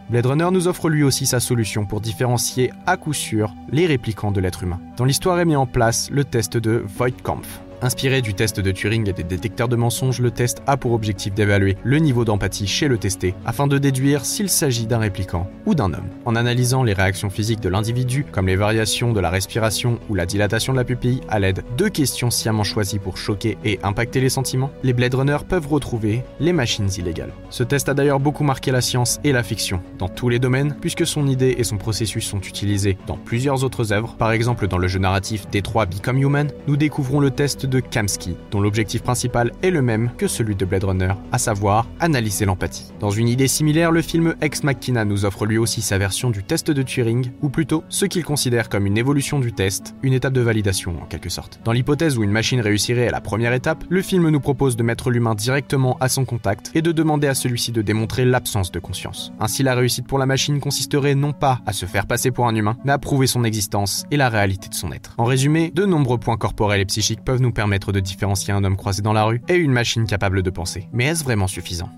Blade 0.09 0.25
Runner 0.25 0.49
nous 0.51 0.67
offre 0.67 0.89
lui 0.89 1.03
aussi 1.03 1.25
sa 1.25 1.39
solution 1.39 1.85
pour 1.85 2.01
différencier 2.01 2.71
à 2.85 2.97
coup 2.97 3.13
sûr 3.13 3.53
les 3.71 3.85
réplicants 3.85 4.31
de 4.31 4.39
l'être 4.39 4.63
humain. 4.63 4.79
Dans 4.97 5.05
l'histoire 5.05 5.39
est 5.39 5.45
mis 5.45 5.55
en 5.55 5.65
place 5.65 6.09
le 6.11 6.23
test 6.23 6.57
de 6.57 6.83
Voigtkampf, 6.85 7.61
Inspiré 7.83 8.21
du 8.21 8.33
test 8.33 8.61
de 8.61 8.71
Turing 8.71 9.09
et 9.09 9.11
des 9.11 9.25
détecteurs 9.25 9.67
de 9.67 9.75
mensonges, 9.75 10.21
le 10.21 10.31
test 10.31 10.63
a 10.67 10.77
pour 10.77 10.93
objectif 10.93 11.33
d'évaluer 11.33 11.75
le 11.83 11.97
niveau 11.97 12.23
d'empathie 12.23 12.65
chez 12.65 12.87
le 12.87 12.97
testé 12.97 13.35
afin 13.45 13.67
de 13.67 13.77
déduire 13.77 14.23
s'il 14.23 14.47
s'agit 14.47 14.87
d'un 14.87 14.99
répliquant 14.99 15.49
ou 15.65 15.75
d'un 15.75 15.93
homme. 15.93 16.07
En 16.23 16.37
analysant 16.37 16.83
les 16.83 16.93
réactions 16.93 17.29
physiques 17.29 17.59
de 17.59 17.67
l'individu, 17.67 18.25
comme 18.31 18.47
les 18.47 18.55
variations 18.55 19.11
de 19.11 19.19
la 19.19 19.29
respiration 19.29 19.99
ou 20.07 20.15
la 20.15 20.25
dilatation 20.25 20.71
de 20.71 20.77
la 20.77 20.85
pupille, 20.85 21.19
à 21.27 21.39
l'aide 21.39 21.65
de 21.75 21.89
questions 21.89 22.29
sciemment 22.29 22.63
choisies 22.63 22.99
pour 22.99 23.17
choquer 23.17 23.57
et 23.65 23.81
impacter 23.83 24.21
les 24.21 24.29
sentiments, 24.29 24.71
les 24.81 24.93
Blade 24.93 25.15
Runner 25.15 25.39
peuvent 25.45 25.67
retrouver 25.67 26.23
les 26.39 26.53
machines 26.53 26.89
illégales. 26.97 27.33
Ce 27.49 27.63
test 27.63 27.89
a 27.89 27.93
d'ailleurs 27.93 28.21
beaucoup 28.21 28.45
marqué 28.45 28.71
la 28.71 28.79
science 28.79 29.19
et 29.25 29.33
la 29.33 29.43
fiction, 29.43 29.81
dans 29.99 30.07
tous 30.07 30.29
les 30.29 30.39
domaines, 30.39 30.77
puisque 30.79 31.05
son 31.05 31.27
idée 31.27 31.55
et 31.57 31.65
son 31.65 31.75
processus 31.75 32.25
sont 32.25 32.39
utilisés 32.39 32.97
dans 33.07 33.17
plusieurs 33.17 33.65
autres 33.65 33.91
œuvres. 33.91 34.15
Par 34.15 34.31
exemple, 34.31 34.69
dans 34.69 34.77
le 34.77 34.87
jeu 34.87 34.99
narratif 34.99 35.49
Détroit 35.49 35.85
Become 35.85 36.19
Human, 36.19 36.49
nous 36.67 36.77
découvrons 36.77 37.19
le 37.19 37.29
test 37.29 37.65
de 37.72 37.72
Kamsky, 37.79 38.35
dont 38.51 38.61
l'objectif 38.61 39.03
principal 39.03 39.51
est 39.61 39.71
le 39.71 39.81
même 39.81 40.11
que 40.17 40.27
celui 40.27 40.55
de 40.55 40.65
Blade 40.65 40.83
Runner, 40.83 41.13
à 41.31 41.37
savoir 41.37 41.87
analyser 41.99 42.45
l'empathie. 42.45 42.91
Dans 42.99 43.09
une 43.11 43.27
idée 43.27 43.47
similaire, 43.47 43.91
le 43.91 44.01
film 44.01 44.35
Ex 44.41 44.63
Machina 44.63 45.05
nous 45.05 45.25
offre 45.25 45.45
lui 45.45 45.57
aussi 45.57 45.81
sa 45.81 45.97
version 45.97 46.29
du 46.29 46.43
test 46.43 46.71
de 46.71 46.81
Turing, 46.81 47.31
ou 47.41 47.49
plutôt 47.49 47.83
ce 47.89 48.05
qu'il 48.05 48.23
considère 48.23 48.69
comme 48.69 48.85
une 48.85 48.97
évolution 48.97 49.39
du 49.39 49.53
test, 49.53 49.95
une 50.03 50.13
étape 50.13 50.33
de 50.33 50.41
validation 50.41 50.95
en 51.01 51.05
quelque 51.05 51.29
sorte. 51.29 51.59
Dans 51.63 51.71
l'hypothèse 51.71 52.17
où 52.17 52.23
une 52.23 52.31
machine 52.31 52.61
réussirait 52.61 53.07
à 53.07 53.11
la 53.11 53.21
première 53.21 53.53
étape, 53.53 53.83
le 53.89 54.01
film 54.01 54.29
nous 54.29 54.39
propose 54.39 54.75
de 54.75 54.83
mettre 54.83 55.09
l'humain 55.09 55.35
directement 55.35 55.97
à 55.99 56.09
son 56.09 56.25
contact 56.25 56.71
et 56.75 56.81
de 56.81 56.91
demander 56.91 57.27
à 57.27 57.33
celui-ci 57.33 57.71
de 57.71 57.81
démontrer 57.81 58.25
l'absence 58.25 58.71
de 58.71 58.79
conscience. 58.79 59.31
Ainsi, 59.39 59.63
la 59.63 59.75
réussite 59.75 60.07
pour 60.07 60.19
la 60.19 60.25
machine 60.25 60.59
consisterait 60.59 61.15
non 61.15 61.33
pas 61.33 61.59
à 61.65 61.73
se 61.73 61.85
faire 61.85 62.05
passer 62.05 62.31
pour 62.31 62.47
un 62.47 62.55
humain, 62.55 62.77
mais 62.85 62.91
à 62.91 62.97
prouver 62.97 63.27
son 63.27 63.43
existence 63.43 64.05
et 64.11 64.17
la 64.17 64.29
réalité 64.29 64.69
de 64.69 64.73
son 64.73 64.91
être. 64.91 65.15
En 65.17 65.25
résumé, 65.25 65.71
de 65.73 65.85
nombreux 65.85 66.17
points 66.17 66.37
corporels 66.37 66.81
et 66.81 66.85
psychiques 66.85 67.23
peuvent 67.23 67.41
nous 67.41 67.51
permettre 67.51 67.62
de 67.67 67.99
différencier 67.99 68.53
un 68.53 68.63
homme 68.63 68.77
croisé 68.77 69.01
dans 69.01 69.13
la 69.13 69.23
rue 69.23 69.41
et 69.47 69.55
une 69.55 69.71
machine 69.71 70.05
capable 70.05 70.43
de 70.43 70.49
penser. 70.49 70.87
Mais 70.93 71.05
est-ce 71.05 71.23
vraiment 71.23 71.47
suffisant? 71.47 71.89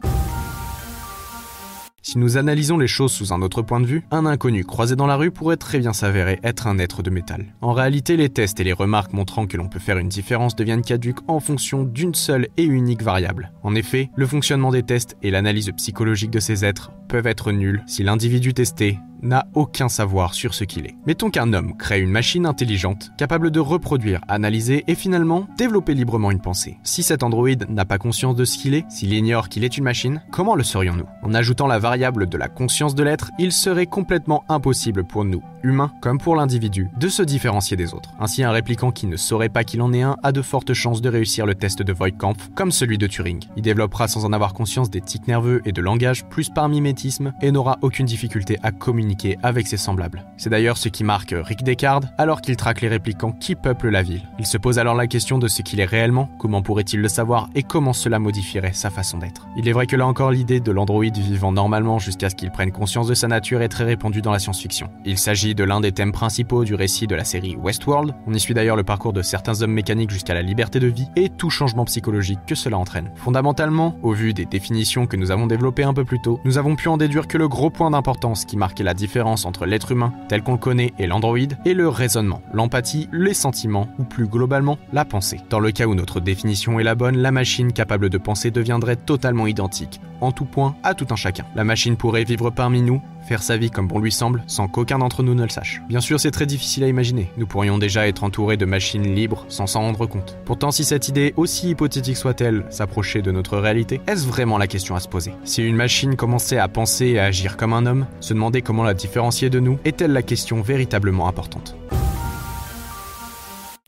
Si 2.07 2.19
nous 2.19 2.37
analysons 2.37 2.77
les 2.77 2.87
choses 2.87 3.11
sous 3.11 3.33
un 3.33 3.41
autre 3.41 3.63
point 3.63 3.81
de 3.81 3.87
vue, 3.87 4.03
un 4.11 4.27
inconnu 4.27 4.63
croisé 4.63 4.95
dans 4.95 5.07
la 5.07 5.15
rue 5.15 5.31
pourrait 5.31 5.57
très 5.57 5.79
bien 5.79 5.91
s'avérer 5.91 6.39
être 6.43 6.67
un 6.67 6.77
être 6.77 7.01
de 7.01 7.09
métal. 7.09 7.55
En 7.61 7.73
réalité, 7.73 8.15
les 8.15 8.29
tests 8.29 8.59
et 8.59 8.63
les 8.63 8.73
remarques 8.73 9.11
montrant 9.11 9.47
que 9.47 9.57
l'on 9.57 9.69
peut 9.69 9.79
faire 9.79 9.97
une 9.97 10.07
différence 10.07 10.55
deviennent 10.55 10.83
caduques 10.83 11.27
en 11.27 11.39
fonction 11.39 11.83
d'une 11.83 12.13
seule 12.13 12.47
et 12.57 12.63
unique 12.63 13.01
variable. 13.01 13.51
En 13.63 13.73
effet, 13.73 14.11
le 14.15 14.27
fonctionnement 14.27 14.69
des 14.69 14.83
tests 14.83 15.17
et 15.23 15.31
l'analyse 15.31 15.71
psychologique 15.77 16.29
de 16.29 16.39
ces 16.39 16.63
êtres 16.63 16.91
peuvent 17.09 17.25
être 17.25 17.51
nuls 17.51 17.83
si 17.87 18.03
l'individu 18.03 18.53
testé 18.53 18.99
n'a 19.21 19.47
aucun 19.53 19.89
savoir 19.89 20.33
sur 20.33 20.53
ce 20.53 20.63
qu'il 20.63 20.85
est. 20.85 20.95
Mettons 21.05 21.29
qu'un 21.29 21.53
homme 21.53 21.75
crée 21.77 22.01
une 22.01 22.09
machine 22.09 22.45
intelligente 22.45 23.11
capable 23.17 23.51
de 23.51 23.59
reproduire, 23.59 24.21
analyser 24.27 24.83
et 24.87 24.95
finalement 24.95 25.47
développer 25.57 25.93
librement 25.93 26.31
une 26.31 26.41
pensée. 26.41 26.77
Si 26.83 27.03
cet 27.03 27.23
androïde 27.23 27.65
n'a 27.69 27.85
pas 27.85 27.97
conscience 27.97 28.35
de 28.35 28.45
ce 28.45 28.57
qu'il 28.57 28.73
est, 28.73 28.85
s'il 28.89 29.13
ignore 29.13 29.49
qu'il 29.49 29.63
est 29.63 29.77
une 29.77 29.83
machine, 29.83 30.21
comment 30.31 30.55
le 30.55 30.63
serions-nous? 30.63 31.07
En 31.23 31.33
ajoutant 31.33 31.67
la 31.67 31.79
variable 31.79 32.27
de 32.27 32.37
la 32.37 32.47
conscience 32.47 32.95
de 32.95 33.03
l'être, 33.03 33.31
il 33.39 33.51
serait 33.51 33.85
complètement 33.85 34.43
impossible 34.49 35.05
pour 35.05 35.23
nous, 35.25 35.41
humains 35.63 35.91
comme 36.01 36.17
pour 36.17 36.35
l'individu, 36.35 36.89
de 36.97 37.07
se 37.07 37.23
différencier 37.23 37.77
des 37.77 37.93
autres. 37.93 38.13
Ainsi, 38.19 38.43
un 38.43 38.51
répliquant 38.51 38.91
qui 38.91 39.07
ne 39.07 39.17
saurait 39.17 39.49
pas 39.49 39.63
qu'il 39.63 39.81
en 39.81 39.93
est 39.93 40.01
un 40.01 40.17
a 40.23 40.31
de 40.31 40.41
fortes 40.41 40.73
chances 40.73 41.01
de 41.01 41.09
réussir 41.09 41.45
le 41.45 41.55
test 41.55 41.81
de 41.81 41.93
Voigtkampf, 41.93 42.49
comme 42.55 42.71
celui 42.71 42.97
de 42.97 43.07
Turing. 43.07 43.43
Il 43.55 43.61
développera 43.61 44.07
sans 44.07 44.25
en 44.25 44.33
avoir 44.33 44.53
conscience 44.53 44.89
des 44.89 45.01
tics 45.01 45.27
nerveux 45.27 45.61
et 45.65 45.71
de 45.71 45.81
langage 45.81 46.25
plus 46.25 46.49
par 46.49 46.69
mimétisme 46.69 47.33
et 47.41 47.51
n'aura 47.51 47.77
aucune 47.81 48.05
difficulté 48.05 48.57
à 48.61 48.71
communiquer 48.71 49.04
avec 49.43 49.67
ses 49.67 49.77
semblables. 49.77 50.23
C'est 50.37 50.49
d'ailleurs 50.49 50.77
ce 50.77 50.89
qui 50.89 51.03
marque 51.03 51.33
Rick 51.35 51.63
Descartes 51.63 52.05
alors 52.17 52.41
qu'il 52.41 52.55
traque 52.55 52.81
les 52.81 52.87
réplicants 52.87 53.31
qui 53.31 53.55
peuplent 53.55 53.89
la 53.89 54.03
ville. 54.03 54.23
Il 54.39 54.45
se 54.45 54.57
pose 54.57 54.79
alors 54.79 54.95
la 54.95 55.07
question 55.07 55.37
de 55.37 55.47
ce 55.47 55.61
qu'il 55.61 55.79
est 55.79 55.85
réellement, 55.85 56.29
comment 56.39 56.61
pourrait-il 56.61 57.01
le 57.01 57.07
savoir 57.07 57.49
et 57.55 57.63
comment 57.63 57.93
cela 57.93 58.19
modifierait 58.19 58.73
sa 58.73 58.89
façon 58.89 59.17
d'être. 59.17 59.47
Il 59.57 59.67
est 59.67 59.71
vrai 59.71 59.87
que 59.87 59.95
là 59.95 60.07
encore 60.07 60.31
l'idée 60.31 60.59
de 60.59 60.71
l'androïde 60.71 61.17
vivant 61.17 61.51
normalement 61.51 61.99
jusqu'à 61.99 62.29
ce 62.29 62.35
qu'il 62.35 62.51
prenne 62.51 62.71
conscience 62.71 63.07
de 63.07 63.13
sa 63.13 63.27
nature 63.27 63.61
est 63.61 63.69
très 63.69 63.83
répandue 63.83 64.21
dans 64.21 64.31
la 64.31 64.39
science-fiction. 64.39 64.89
Il 65.05 65.17
s'agit 65.17 65.55
de 65.55 65.63
l'un 65.63 65.81
des 65.81 65.91
thèmes 65.91 66.11
principaux 66.11 66.63
du 66.63 66.75
récit 66.75 67.07
de 67.07 67.15
la 67.15 67.23
série 67.23 67.55
Westworld. 67.55 68.13
On 68.27 68.33
y 68.33 68.39
suit 68.39 68.53
d'ailleurs 68.53 68.75
le 68.75 68.83
parcours 68.83 69.13
de 69.13 69.21
certains 69.21 69.61
hommes 69.61 69.73
mécaniques 69.73 70.11
jusqu'à 70.11 70.33
la 70.33 70.41
liberté 70.41 70.79
de 70.79 70.87
vie 70.87 71.07
et 71.15 71.29
tout 71.29 71.49
changement 71.49 71.85
psychologique 71.85 72.39
que 72.47 72.55
cela 72.55 72.77
entraîne. 72.77 73.11
Fondamentalement, 73.15 73.97
au 74.01 74.13
vu 74.13 74.33
des 74.33 74.45
définitions 74.45 75.05
que 75.07 75.17
nous 75.17 75.31
avons 75.31 75.47
développées 75.47 75.83
un 75.83 75.93
peu 75.93 76.05
plus 76.05 76.19
tôt, 76.19 76.39
nous 76.43 76.57
avons 76.57 76.75
pu 76.75 76.87
en 76.87 76.97
déduire 76.97 77.27
que 77.27 77.37
le 77.37 77.47
gros 77.47 77.69
point 77.69 77.91
d'importance 77.91 78.45
qui 78.45 78.57
marquait 78.57 78.83
la 78.83 78.94
différence 78.95 79.45
entre 79.45 79.65
l'être 79.65 79.91
humain 79.91 80.13
tel 80.27 80.41
qu'on 80.41 80.53
le 80.53 80.57
connaît 80.57 80.93
et 80.97 81.07
l'androïde 81.07 81.57
est 81.65 81.73
le 81.73 81.87
raisonnement, 81.87 82.41
l'empathie, 82.53 83.09
les 83.11 83.33
sentiments 83.33 83.87
ou 83.99 84.03
plus 84.03 84.27
globalement 84.27 84.79
la 84.93 85.05
pensée. 85.05 85.41
Dans 85.49 85.59
le 85.59 85.71
cas 85.71 85.85
où 85.85 85.93
notre 85.93 86.19
définition 86.19 86.79
est 86.79 86.83
la 86.83 86.95
bonne, 86.95 87.17
la 87.17 87.31
machine 87.31 87.73
capable 87.73 88.09
de 88.09 88.17
penser 88.17 88.51
deviendrait 88.51 88.95
totalement 88.95 89.47
identique, 89.47 90.01
en 90.21 90.31
tout 90.31 90.45
point 90.45 90.75
à 90.83 90.93
tout 90.93 91.07
un 91.11 91.15
chacun. 91.15 91.45
La 91.55 91.63
machine 91.63 91.97
pourrait 91.97 92.23
vivre 92.23 92.49
parmi 92.49 92.81
nous, 92.81 93.01
faire 93.27 93.43
sa 93.43 93.57
vie 93.57 93.71
comme 93.71 93.87
bon 93.87 93.99
lui 93.99 94.11
semble, 94.11 94.43
sans 94.47 94.67
qu'aucun 94.67 94.99
d'entre 94.99 95.23
nous 95.23 95.35
ne 95.35 95.43
le 95.43 95.49
sache. 95.49 95.81
Bien 95.89 96.01
sûr, 96.01 96.19
c'est 96.19 96.31
très 96.31 96.45
difficile 96.45 96.83
à 96.83 96.87
imaginer. 96.87 97.29
Nous 97.37 97.47
pourrions 97.47 97.77
déjà 97.77 98.07
être 98.07 98.23
entourés 98.23 98.57
de 98.57 98.65
machines 98.65 99.15
libres 99.15 99.45
sans 99.49 99.67
s'en 99.67 99.81
rendre 99.81 100.05
compte. 100.05 100.37
Pourtant, 100.45 100.71
si 100.71 100.83
cette 100.83 101.07
idée, 101.07 101.33
aussi 101.37 101.69
hypothétique 101.69 102.17
soit-elle, 102.17 102.65
s'approchait 102.69 103.21
de 103.21 103.31
notre 103.31 103.57
réalité, 103.57 104.01
est-ce 104.07 104.27
vraiment 104.27 104.57
la 104.57 104.67
question 104.67 104.95
à 104.95 104.99
se 104.99 105.07
poser? 105.07 105.33
Si 105.43 105.63
une 105.63 105.75
machine 105.75 106.15
commençait 106.15 106.59
à 106.59 106.67
penser 106.67 107.07
et 107.07 107.19
à 107.19 107.25
agir 107.25 107.57
comme 107.57 107.73
un 107.73 107.85
homme, 107.85 108.05
se 108.19 108.33
demander 108.33 108.61
comment 108.61 108.83
la 108.83 108.93
différencier 108.93 109.49
de 109.49 109.59
nous, 109.59 109.79
est-elle 109.85 110.13
la 110.13 110.21
question 110.21 110.61
véritablement 110.61 111.27
importante? 111.27 111.75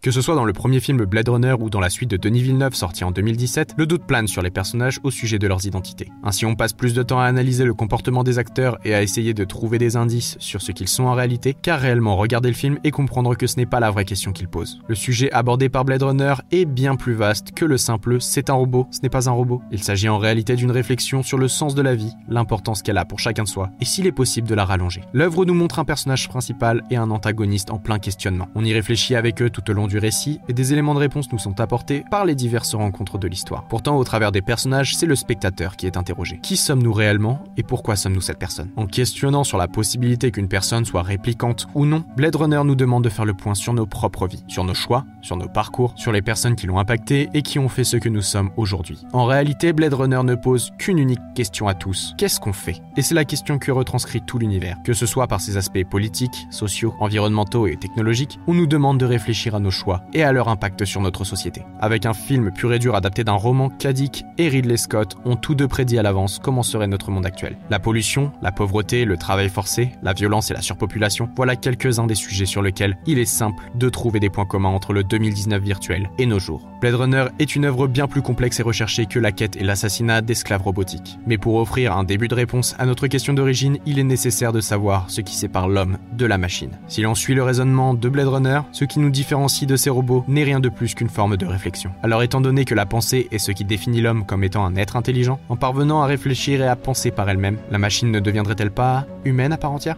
Que 0.07 0.13
ce 0.13 0.21
soit 0.21 0.35
dans 0.35 0.45
le 0.45 0.53
premier 0.53 0.79
film 0.79 1.03
Blade 1.03 1.27
Runner 1.27 1.53
ou 1.59 1.69
dans 1.69 1.81
la 1.81 1.89
suite 1.89 2.09
de 2.09 2.15
Denis 2.15 2.41
Villeneuve 2.41 2.73
sorti 2.73 3.03
en 3.03 3.11
2017, 3.11 3.73
le 3.75 3.85
doute 3.85 4.05
plane 4.05 4.29
sur 4.29 4.41
les 4.41 4.49
personnages 4.49 5.01
au 5.03 5.11
sujet 5.11 5.37
de 5.37 5.47
leurs 5.47 5.65
identités. 5.65 6.07
Ainsi 6.23 6.45
on 6.45 6.55
passe 6.55 6.71
plus 6.71 6.93
de 6.93 7.03
temps 7.03 7.19
à 7.19 7.25
analyser 7.25 7.65
le 7.65 7.73
comportement 7.73 8.23
des 8.23 8.39
acteurs 8.39 8.77
et 8.85 8.95
à 8.95 9.01
essayer 9.01 9.33
de 9.33 9.43
trouver 9.43 9.79
des 9.79 9.97
indices 9.97 10.37
sur 10.39 10.61
ce 10.61 10.71
qu'ils 10.71 10.87
sont 10.87 11.03
en 11.03 11.13
réalité 11.13 11.53
qu'à 11.53 11.75
réellement 11.75 12.15
regarder 12.15 12.47
le 12.47 12.55
film 12.55 12.79
et 12.85 12.91
comprendre 12.91 13.35
que 13.35 13.47
ce 13.47 13.57
n'est 13.57 13.65
pas 13.65 13.81
la 13.81 13.91
vraie 13.91 14.05
question 14.05 14.31
qu'ils 14.31 14.47
posent. 14.47 14.79
Le 14.87 14.95
sujet 14.95 15.29
abordé 15.33 15.67
par 15.67 15.83
Blade 15.83 16.03
Runner 16.03 16.35
est 16.51 16.63
bien 16.63 16.95
plus 16.95 17.13
vaste 17.13 17.51
que 17.51 17.65
le 17.65 17.77
simple 17.77 18.21
c'est 18.21 18.49
un 18.49 18.53
robot, 18.53 18.87
ce 18.91 19.01
n'est 19.03 19.09
pas 19.09 19.27
un 19.27 19.33
robot. 19.33 19.61
Il 19.73 19.83
s'agit 19.83 20.07
en 20.07 20.19
réalité 20.19 20.55
d'une 20.55 20.71
réflexion 20.71 21.21
sur 21.21 21.37
le 21.37 21.49
sens 21.49 21.75
de 21.75 21.81
la 21.81 21.95
vie, 21.95 22.13
l'importance 22.29 22.81
qu'elle 22.81 22.97
a 22.97 23.03
pour 23.03 23.19
chacun 23.19 23.43
de 23.43 23.49
soi 23.49 23.71
et 23.81 23.85
s'il 23.85 24.07
est 24.07 24.13
possible 24.13 24.47
de 24.47 24.55
la 24.55 24.63
rallonger. 24.63 25.01
L'œuvre 25.11 25.43
nous 25.43 25.53
montre 25.53 25.79
un 25.79 25.85
personnage 25.85 26.29
principal 26.29 26.81
et 26.89 26.95
un 26.95 27.11
antagoniste 27.11 27.71
en 27.71 27.77
plein 27.77 27.99
questionnement. 27.99 28.47
On 28.55 28.63
y 28.63 28.71
réfléchit 28.71 29.13
avec 29.13 29.41
eux 29.41 29.49
tout 29.49 29.69
au 29.69 29.73
long 29.73 29.87
récit 29.99 30.39
et 30.47 30.53
des 30.53 30.73
éléments 30.73 30.93
de 30.93 30.99
réponse 30.99 31.31
nous 31.31 31.39
sont 31.39 31.59
apportés 31.59 32.03
par 32.09 32.25
les 32.25 32.35
diverses 32.35 32.75
rencontres 32.75 33.17
de 33.17 33.27
l'histoire. 33.27 33.65
Pourtant, 33.67 33.97
au 33.97 34.03
travers 34.03 34.31
des 34.31 34.41
personnages, 34.41 34.95
c'est 34.95 35.05
le 35.05 35.15
spectateur 35.15 35.75
qui 35.75 35.85
est 35.85 35.97
interrogé. 35.97 36.39
Qui 36.41 36.57
sommes-nous 36.57 36.93
réellement 36.93 37.43
et 37.57 37.63
pourquoi 37.63 37.95
sommes-nous 37.95 38.21
cette 38.21 38.39
personne? 38.39 38.69
En 38.75 38.85
questionnant 38.85 39.43
sur 39.43 39.57
la 39.57 39.67
possibilité 39.67 40.31
qu'une 40.31 40.47
personne 40.47 40.85
soit 40.85 41.03
réplicante 41.03 41.67
ou 41.75 41.85
non, 41.85 42.03
Blade 42.15 42.35
Runner 42.35 42.61
nous 42.63 42.75
demande 42.75 43.03
de 43.03 43.09
faire 43.09 43.25
le 43.25 43.33
point 43.33 43.55
sur 43.55 43.73
nos 43.73 43.85
propres 43.85 44.27
vies, 44.27 44.43
sur 44.47 44.63
nos 44.63 44.73
choix, 44.73 45.05
sur 45.21 45.37
nos 45.37 45.47
parcours, 45.47 45.93
sur 45.95 46.11
les 46.11 46.21
personnes 46.21 46.55
qui 46.55 46.67
l'ont 46.67 46.79
impacté 46.79 47.29
et 47.33 47.41
qui 47.41 47.59
ont 47.59 47.69
fait 47.69 47.83
ce 47.83 47.97
que 47.97 48.09
nous 48.09 48.21
sommes 48.21 48.51
aujourd'hui. 48.57 48.99
En 49.13 49.25
réalité, 49.25 49.73
Blade 49.73 49.93
Runner 49.93 50.21
ne 50.23 50.35
pose 50.35 50.71
qu'une 50.77 50.99
unique 50.99 51.19
question 51.35 51.67
à 51.67 51.73
tous. 51.73 52.13
Qu'est-ce 52.17 52.39
qu'on 52.39 52.53
fait? 52.53 52.81
Et 52.95 53.01
c'est 53.01 53.15
la 53.15 53.25
question 53.25 53.59
que 53.59 53.71
retranscrit 53.71 54.21
tout 54.21 54.37
l'univers, 54.37 54.77
que 54.83 54.93
ce 54.93 55.05
soit 55.05 55.27
par 55.27 55.41
ses 55.41 55.57
aspects 55.57 55.83
politiques, 55.83 56.47
sociaux, 56.49 56.93
environnementaux 56.99 57.67
et 57.67 57.77
technologiques, 57.77 58.39
on 58.47 58.53
nous 58.53 58.67
demande 58.67 58.99
de 58.99 59.05
réfléchir 59.05 59.55
à 59.55 59.59
nos 59.59 59.71
choix 59.71 59.76
choix 59.77 60.01
et 60.13 60.23
à 60.23 60.31
leur 60.31 60.49
impact 60.49 60.83
sur 60.85 61.01
notre 61.01 61.23
société. 61.23 61.61
Avec 61.79 62.05
un 62.05 62.13
film 62.13 62.51
pur 62.51 62.73
et 62.73 62.79
dur 62.79 62.95
adapté 62.95 63.23
d'un 63.23 63.33
roman, 63.33 63.69
Kadik 63.69 64.25
et 64.37 64.49
Ridley 64.49 64.77
Scott 64.77 65.15
ont 65.25 65.35
tous 65.35 65.55
deux 65.55 65.67
prédit 65.67 65.97
à 65.97 66.03
l'avance 66.03 66.39
comment 66.43 66.63
serait 66.63 66.87
notre 66.87 67.11
monde 67.11 67.25
actuel. 67.25 67.57
La 67.69 67.79
pollution, 67.79 68.31
la 68.41 68.51
pauvreté, 68.51 69.05
le 69.05 69.17
travail 69.17 69.49
forcé, 69.49 69.91
la 70.03 70.13
violence 70.13 70.51
et 70.51 70.53
la 70.53 70.61
surpopulation, 70.61 71.29
voilà 71.35 71.55
quelques-uns 71.55 72.07
des 72.07 72.15
sujets 72.15 72.45
sur 72.45 72.61
lesquels 72.61 72.97
il 73.05 73.19
est 73.19 73.25
simple 73.25 73.63
de 73.75 73.89
trouver 73.89 74.19
des 74.19 74.29
points 74.29 74.45
communs 74.45 74.69
entre 74.69 74.93
le 74.93 75.03
2019 75.03 75.61
virtuel 75.61 76.09
et 76.17 76.25
nos 76.25 76.39
jours. 76.39 76.67
Blade 76.81 76.95
Runner 76.95 77.25
est 77.39 77.55
une 77.55 77.65
œuvre 77.65 77.87
bien 77.87 78.07
plus 78.07 78.21
complexe 78.21 78.59
et 78.59 78.63
recherchée 78.63 79.05
que 79.05 79.19
la 79.19 79.31
quête 79.31 79.55
et 79.55 79.63
l'assassinat 79.63 80.21
d'esclaves 80.21 80.61
robotiques. 80.61 81.17
Mais 81.25 81.37
pour 81.37 81.55
offrir 81.55 81.95
un 81.95 82.03
début 82.03 82.27
de 82.27 82.35
réponse 82.35 82.75
à 82.79 82.85
notre 82.85 83.07
question 83.07 83.33
d'origine, 83.33 83.77
il 83.85 83.99
est 83.99 84.03
nécessaire 84.03 84.53
de 84.53 84.61
savoir 84.61 85.09
ce 85.09 85.21
qui 85.21 85.35
sépare 85.35 85.67
l'homme 85.67 85.97
de 86.13 86.25
la 86.25 86.37
machine. 86.37 86.71
Si 86.87 87.01
l'on 87.01 87.15
suit 87.15 87.35
le 87.35 87.43
raisonnement 87.43 87.93
de 87.93 88.09
Blade 88.09 88.27
Runner, 88.27 88.61
ce 88.71 88.85
qui 88.85 88.99
nous 88.99 89.09
différencie 89.09 89.66
de 89.67 89.75
ces 89.75 89.89
robots 89.89 90.25
n'est 90.27 90.43
rien 90.43 90.59
de 90.59 90.69
plus 90.69 90.95
qu'une 90.95 91.09
forme 91.09 91.37
de 91.37 91.45
réflexion. 91.45 91.91
Alors 92.01 92.23
étant 92.23 92.41
donné 92.41 92.65
que 92.65 92.73
la 92.73 92.85
pensée 92.85 93.27
est 93.31 93.37
ce 93.37 93.51
qui 93.51 93.65
définit 93.65 94.01
l'homme 94.01 94.25
comme 94.25 94.43
étant 94.43 94.65
un 94.65 94.75
être 94.75 94.95
intelligent, 94.95 95.39
en 95.49 95.55
parvenant 95.55 96.01
à 96.01 96.07
réfléchir 96.07 96.61
et 96.61 96.67
à 96.67 96.75
penser 96.75 97.11
par 97.11 97.29
elle-même, 97.29 97.57
la 97.69 97.77
machine 97.77 98.09
ne 98.09 98.19
deviendrait-elle 98.19 98.71
pas 98.71 99.05
humaine 99.25 99.53
à 99.53 99.57
part 99.57 99.71
entière? 99.71 99.97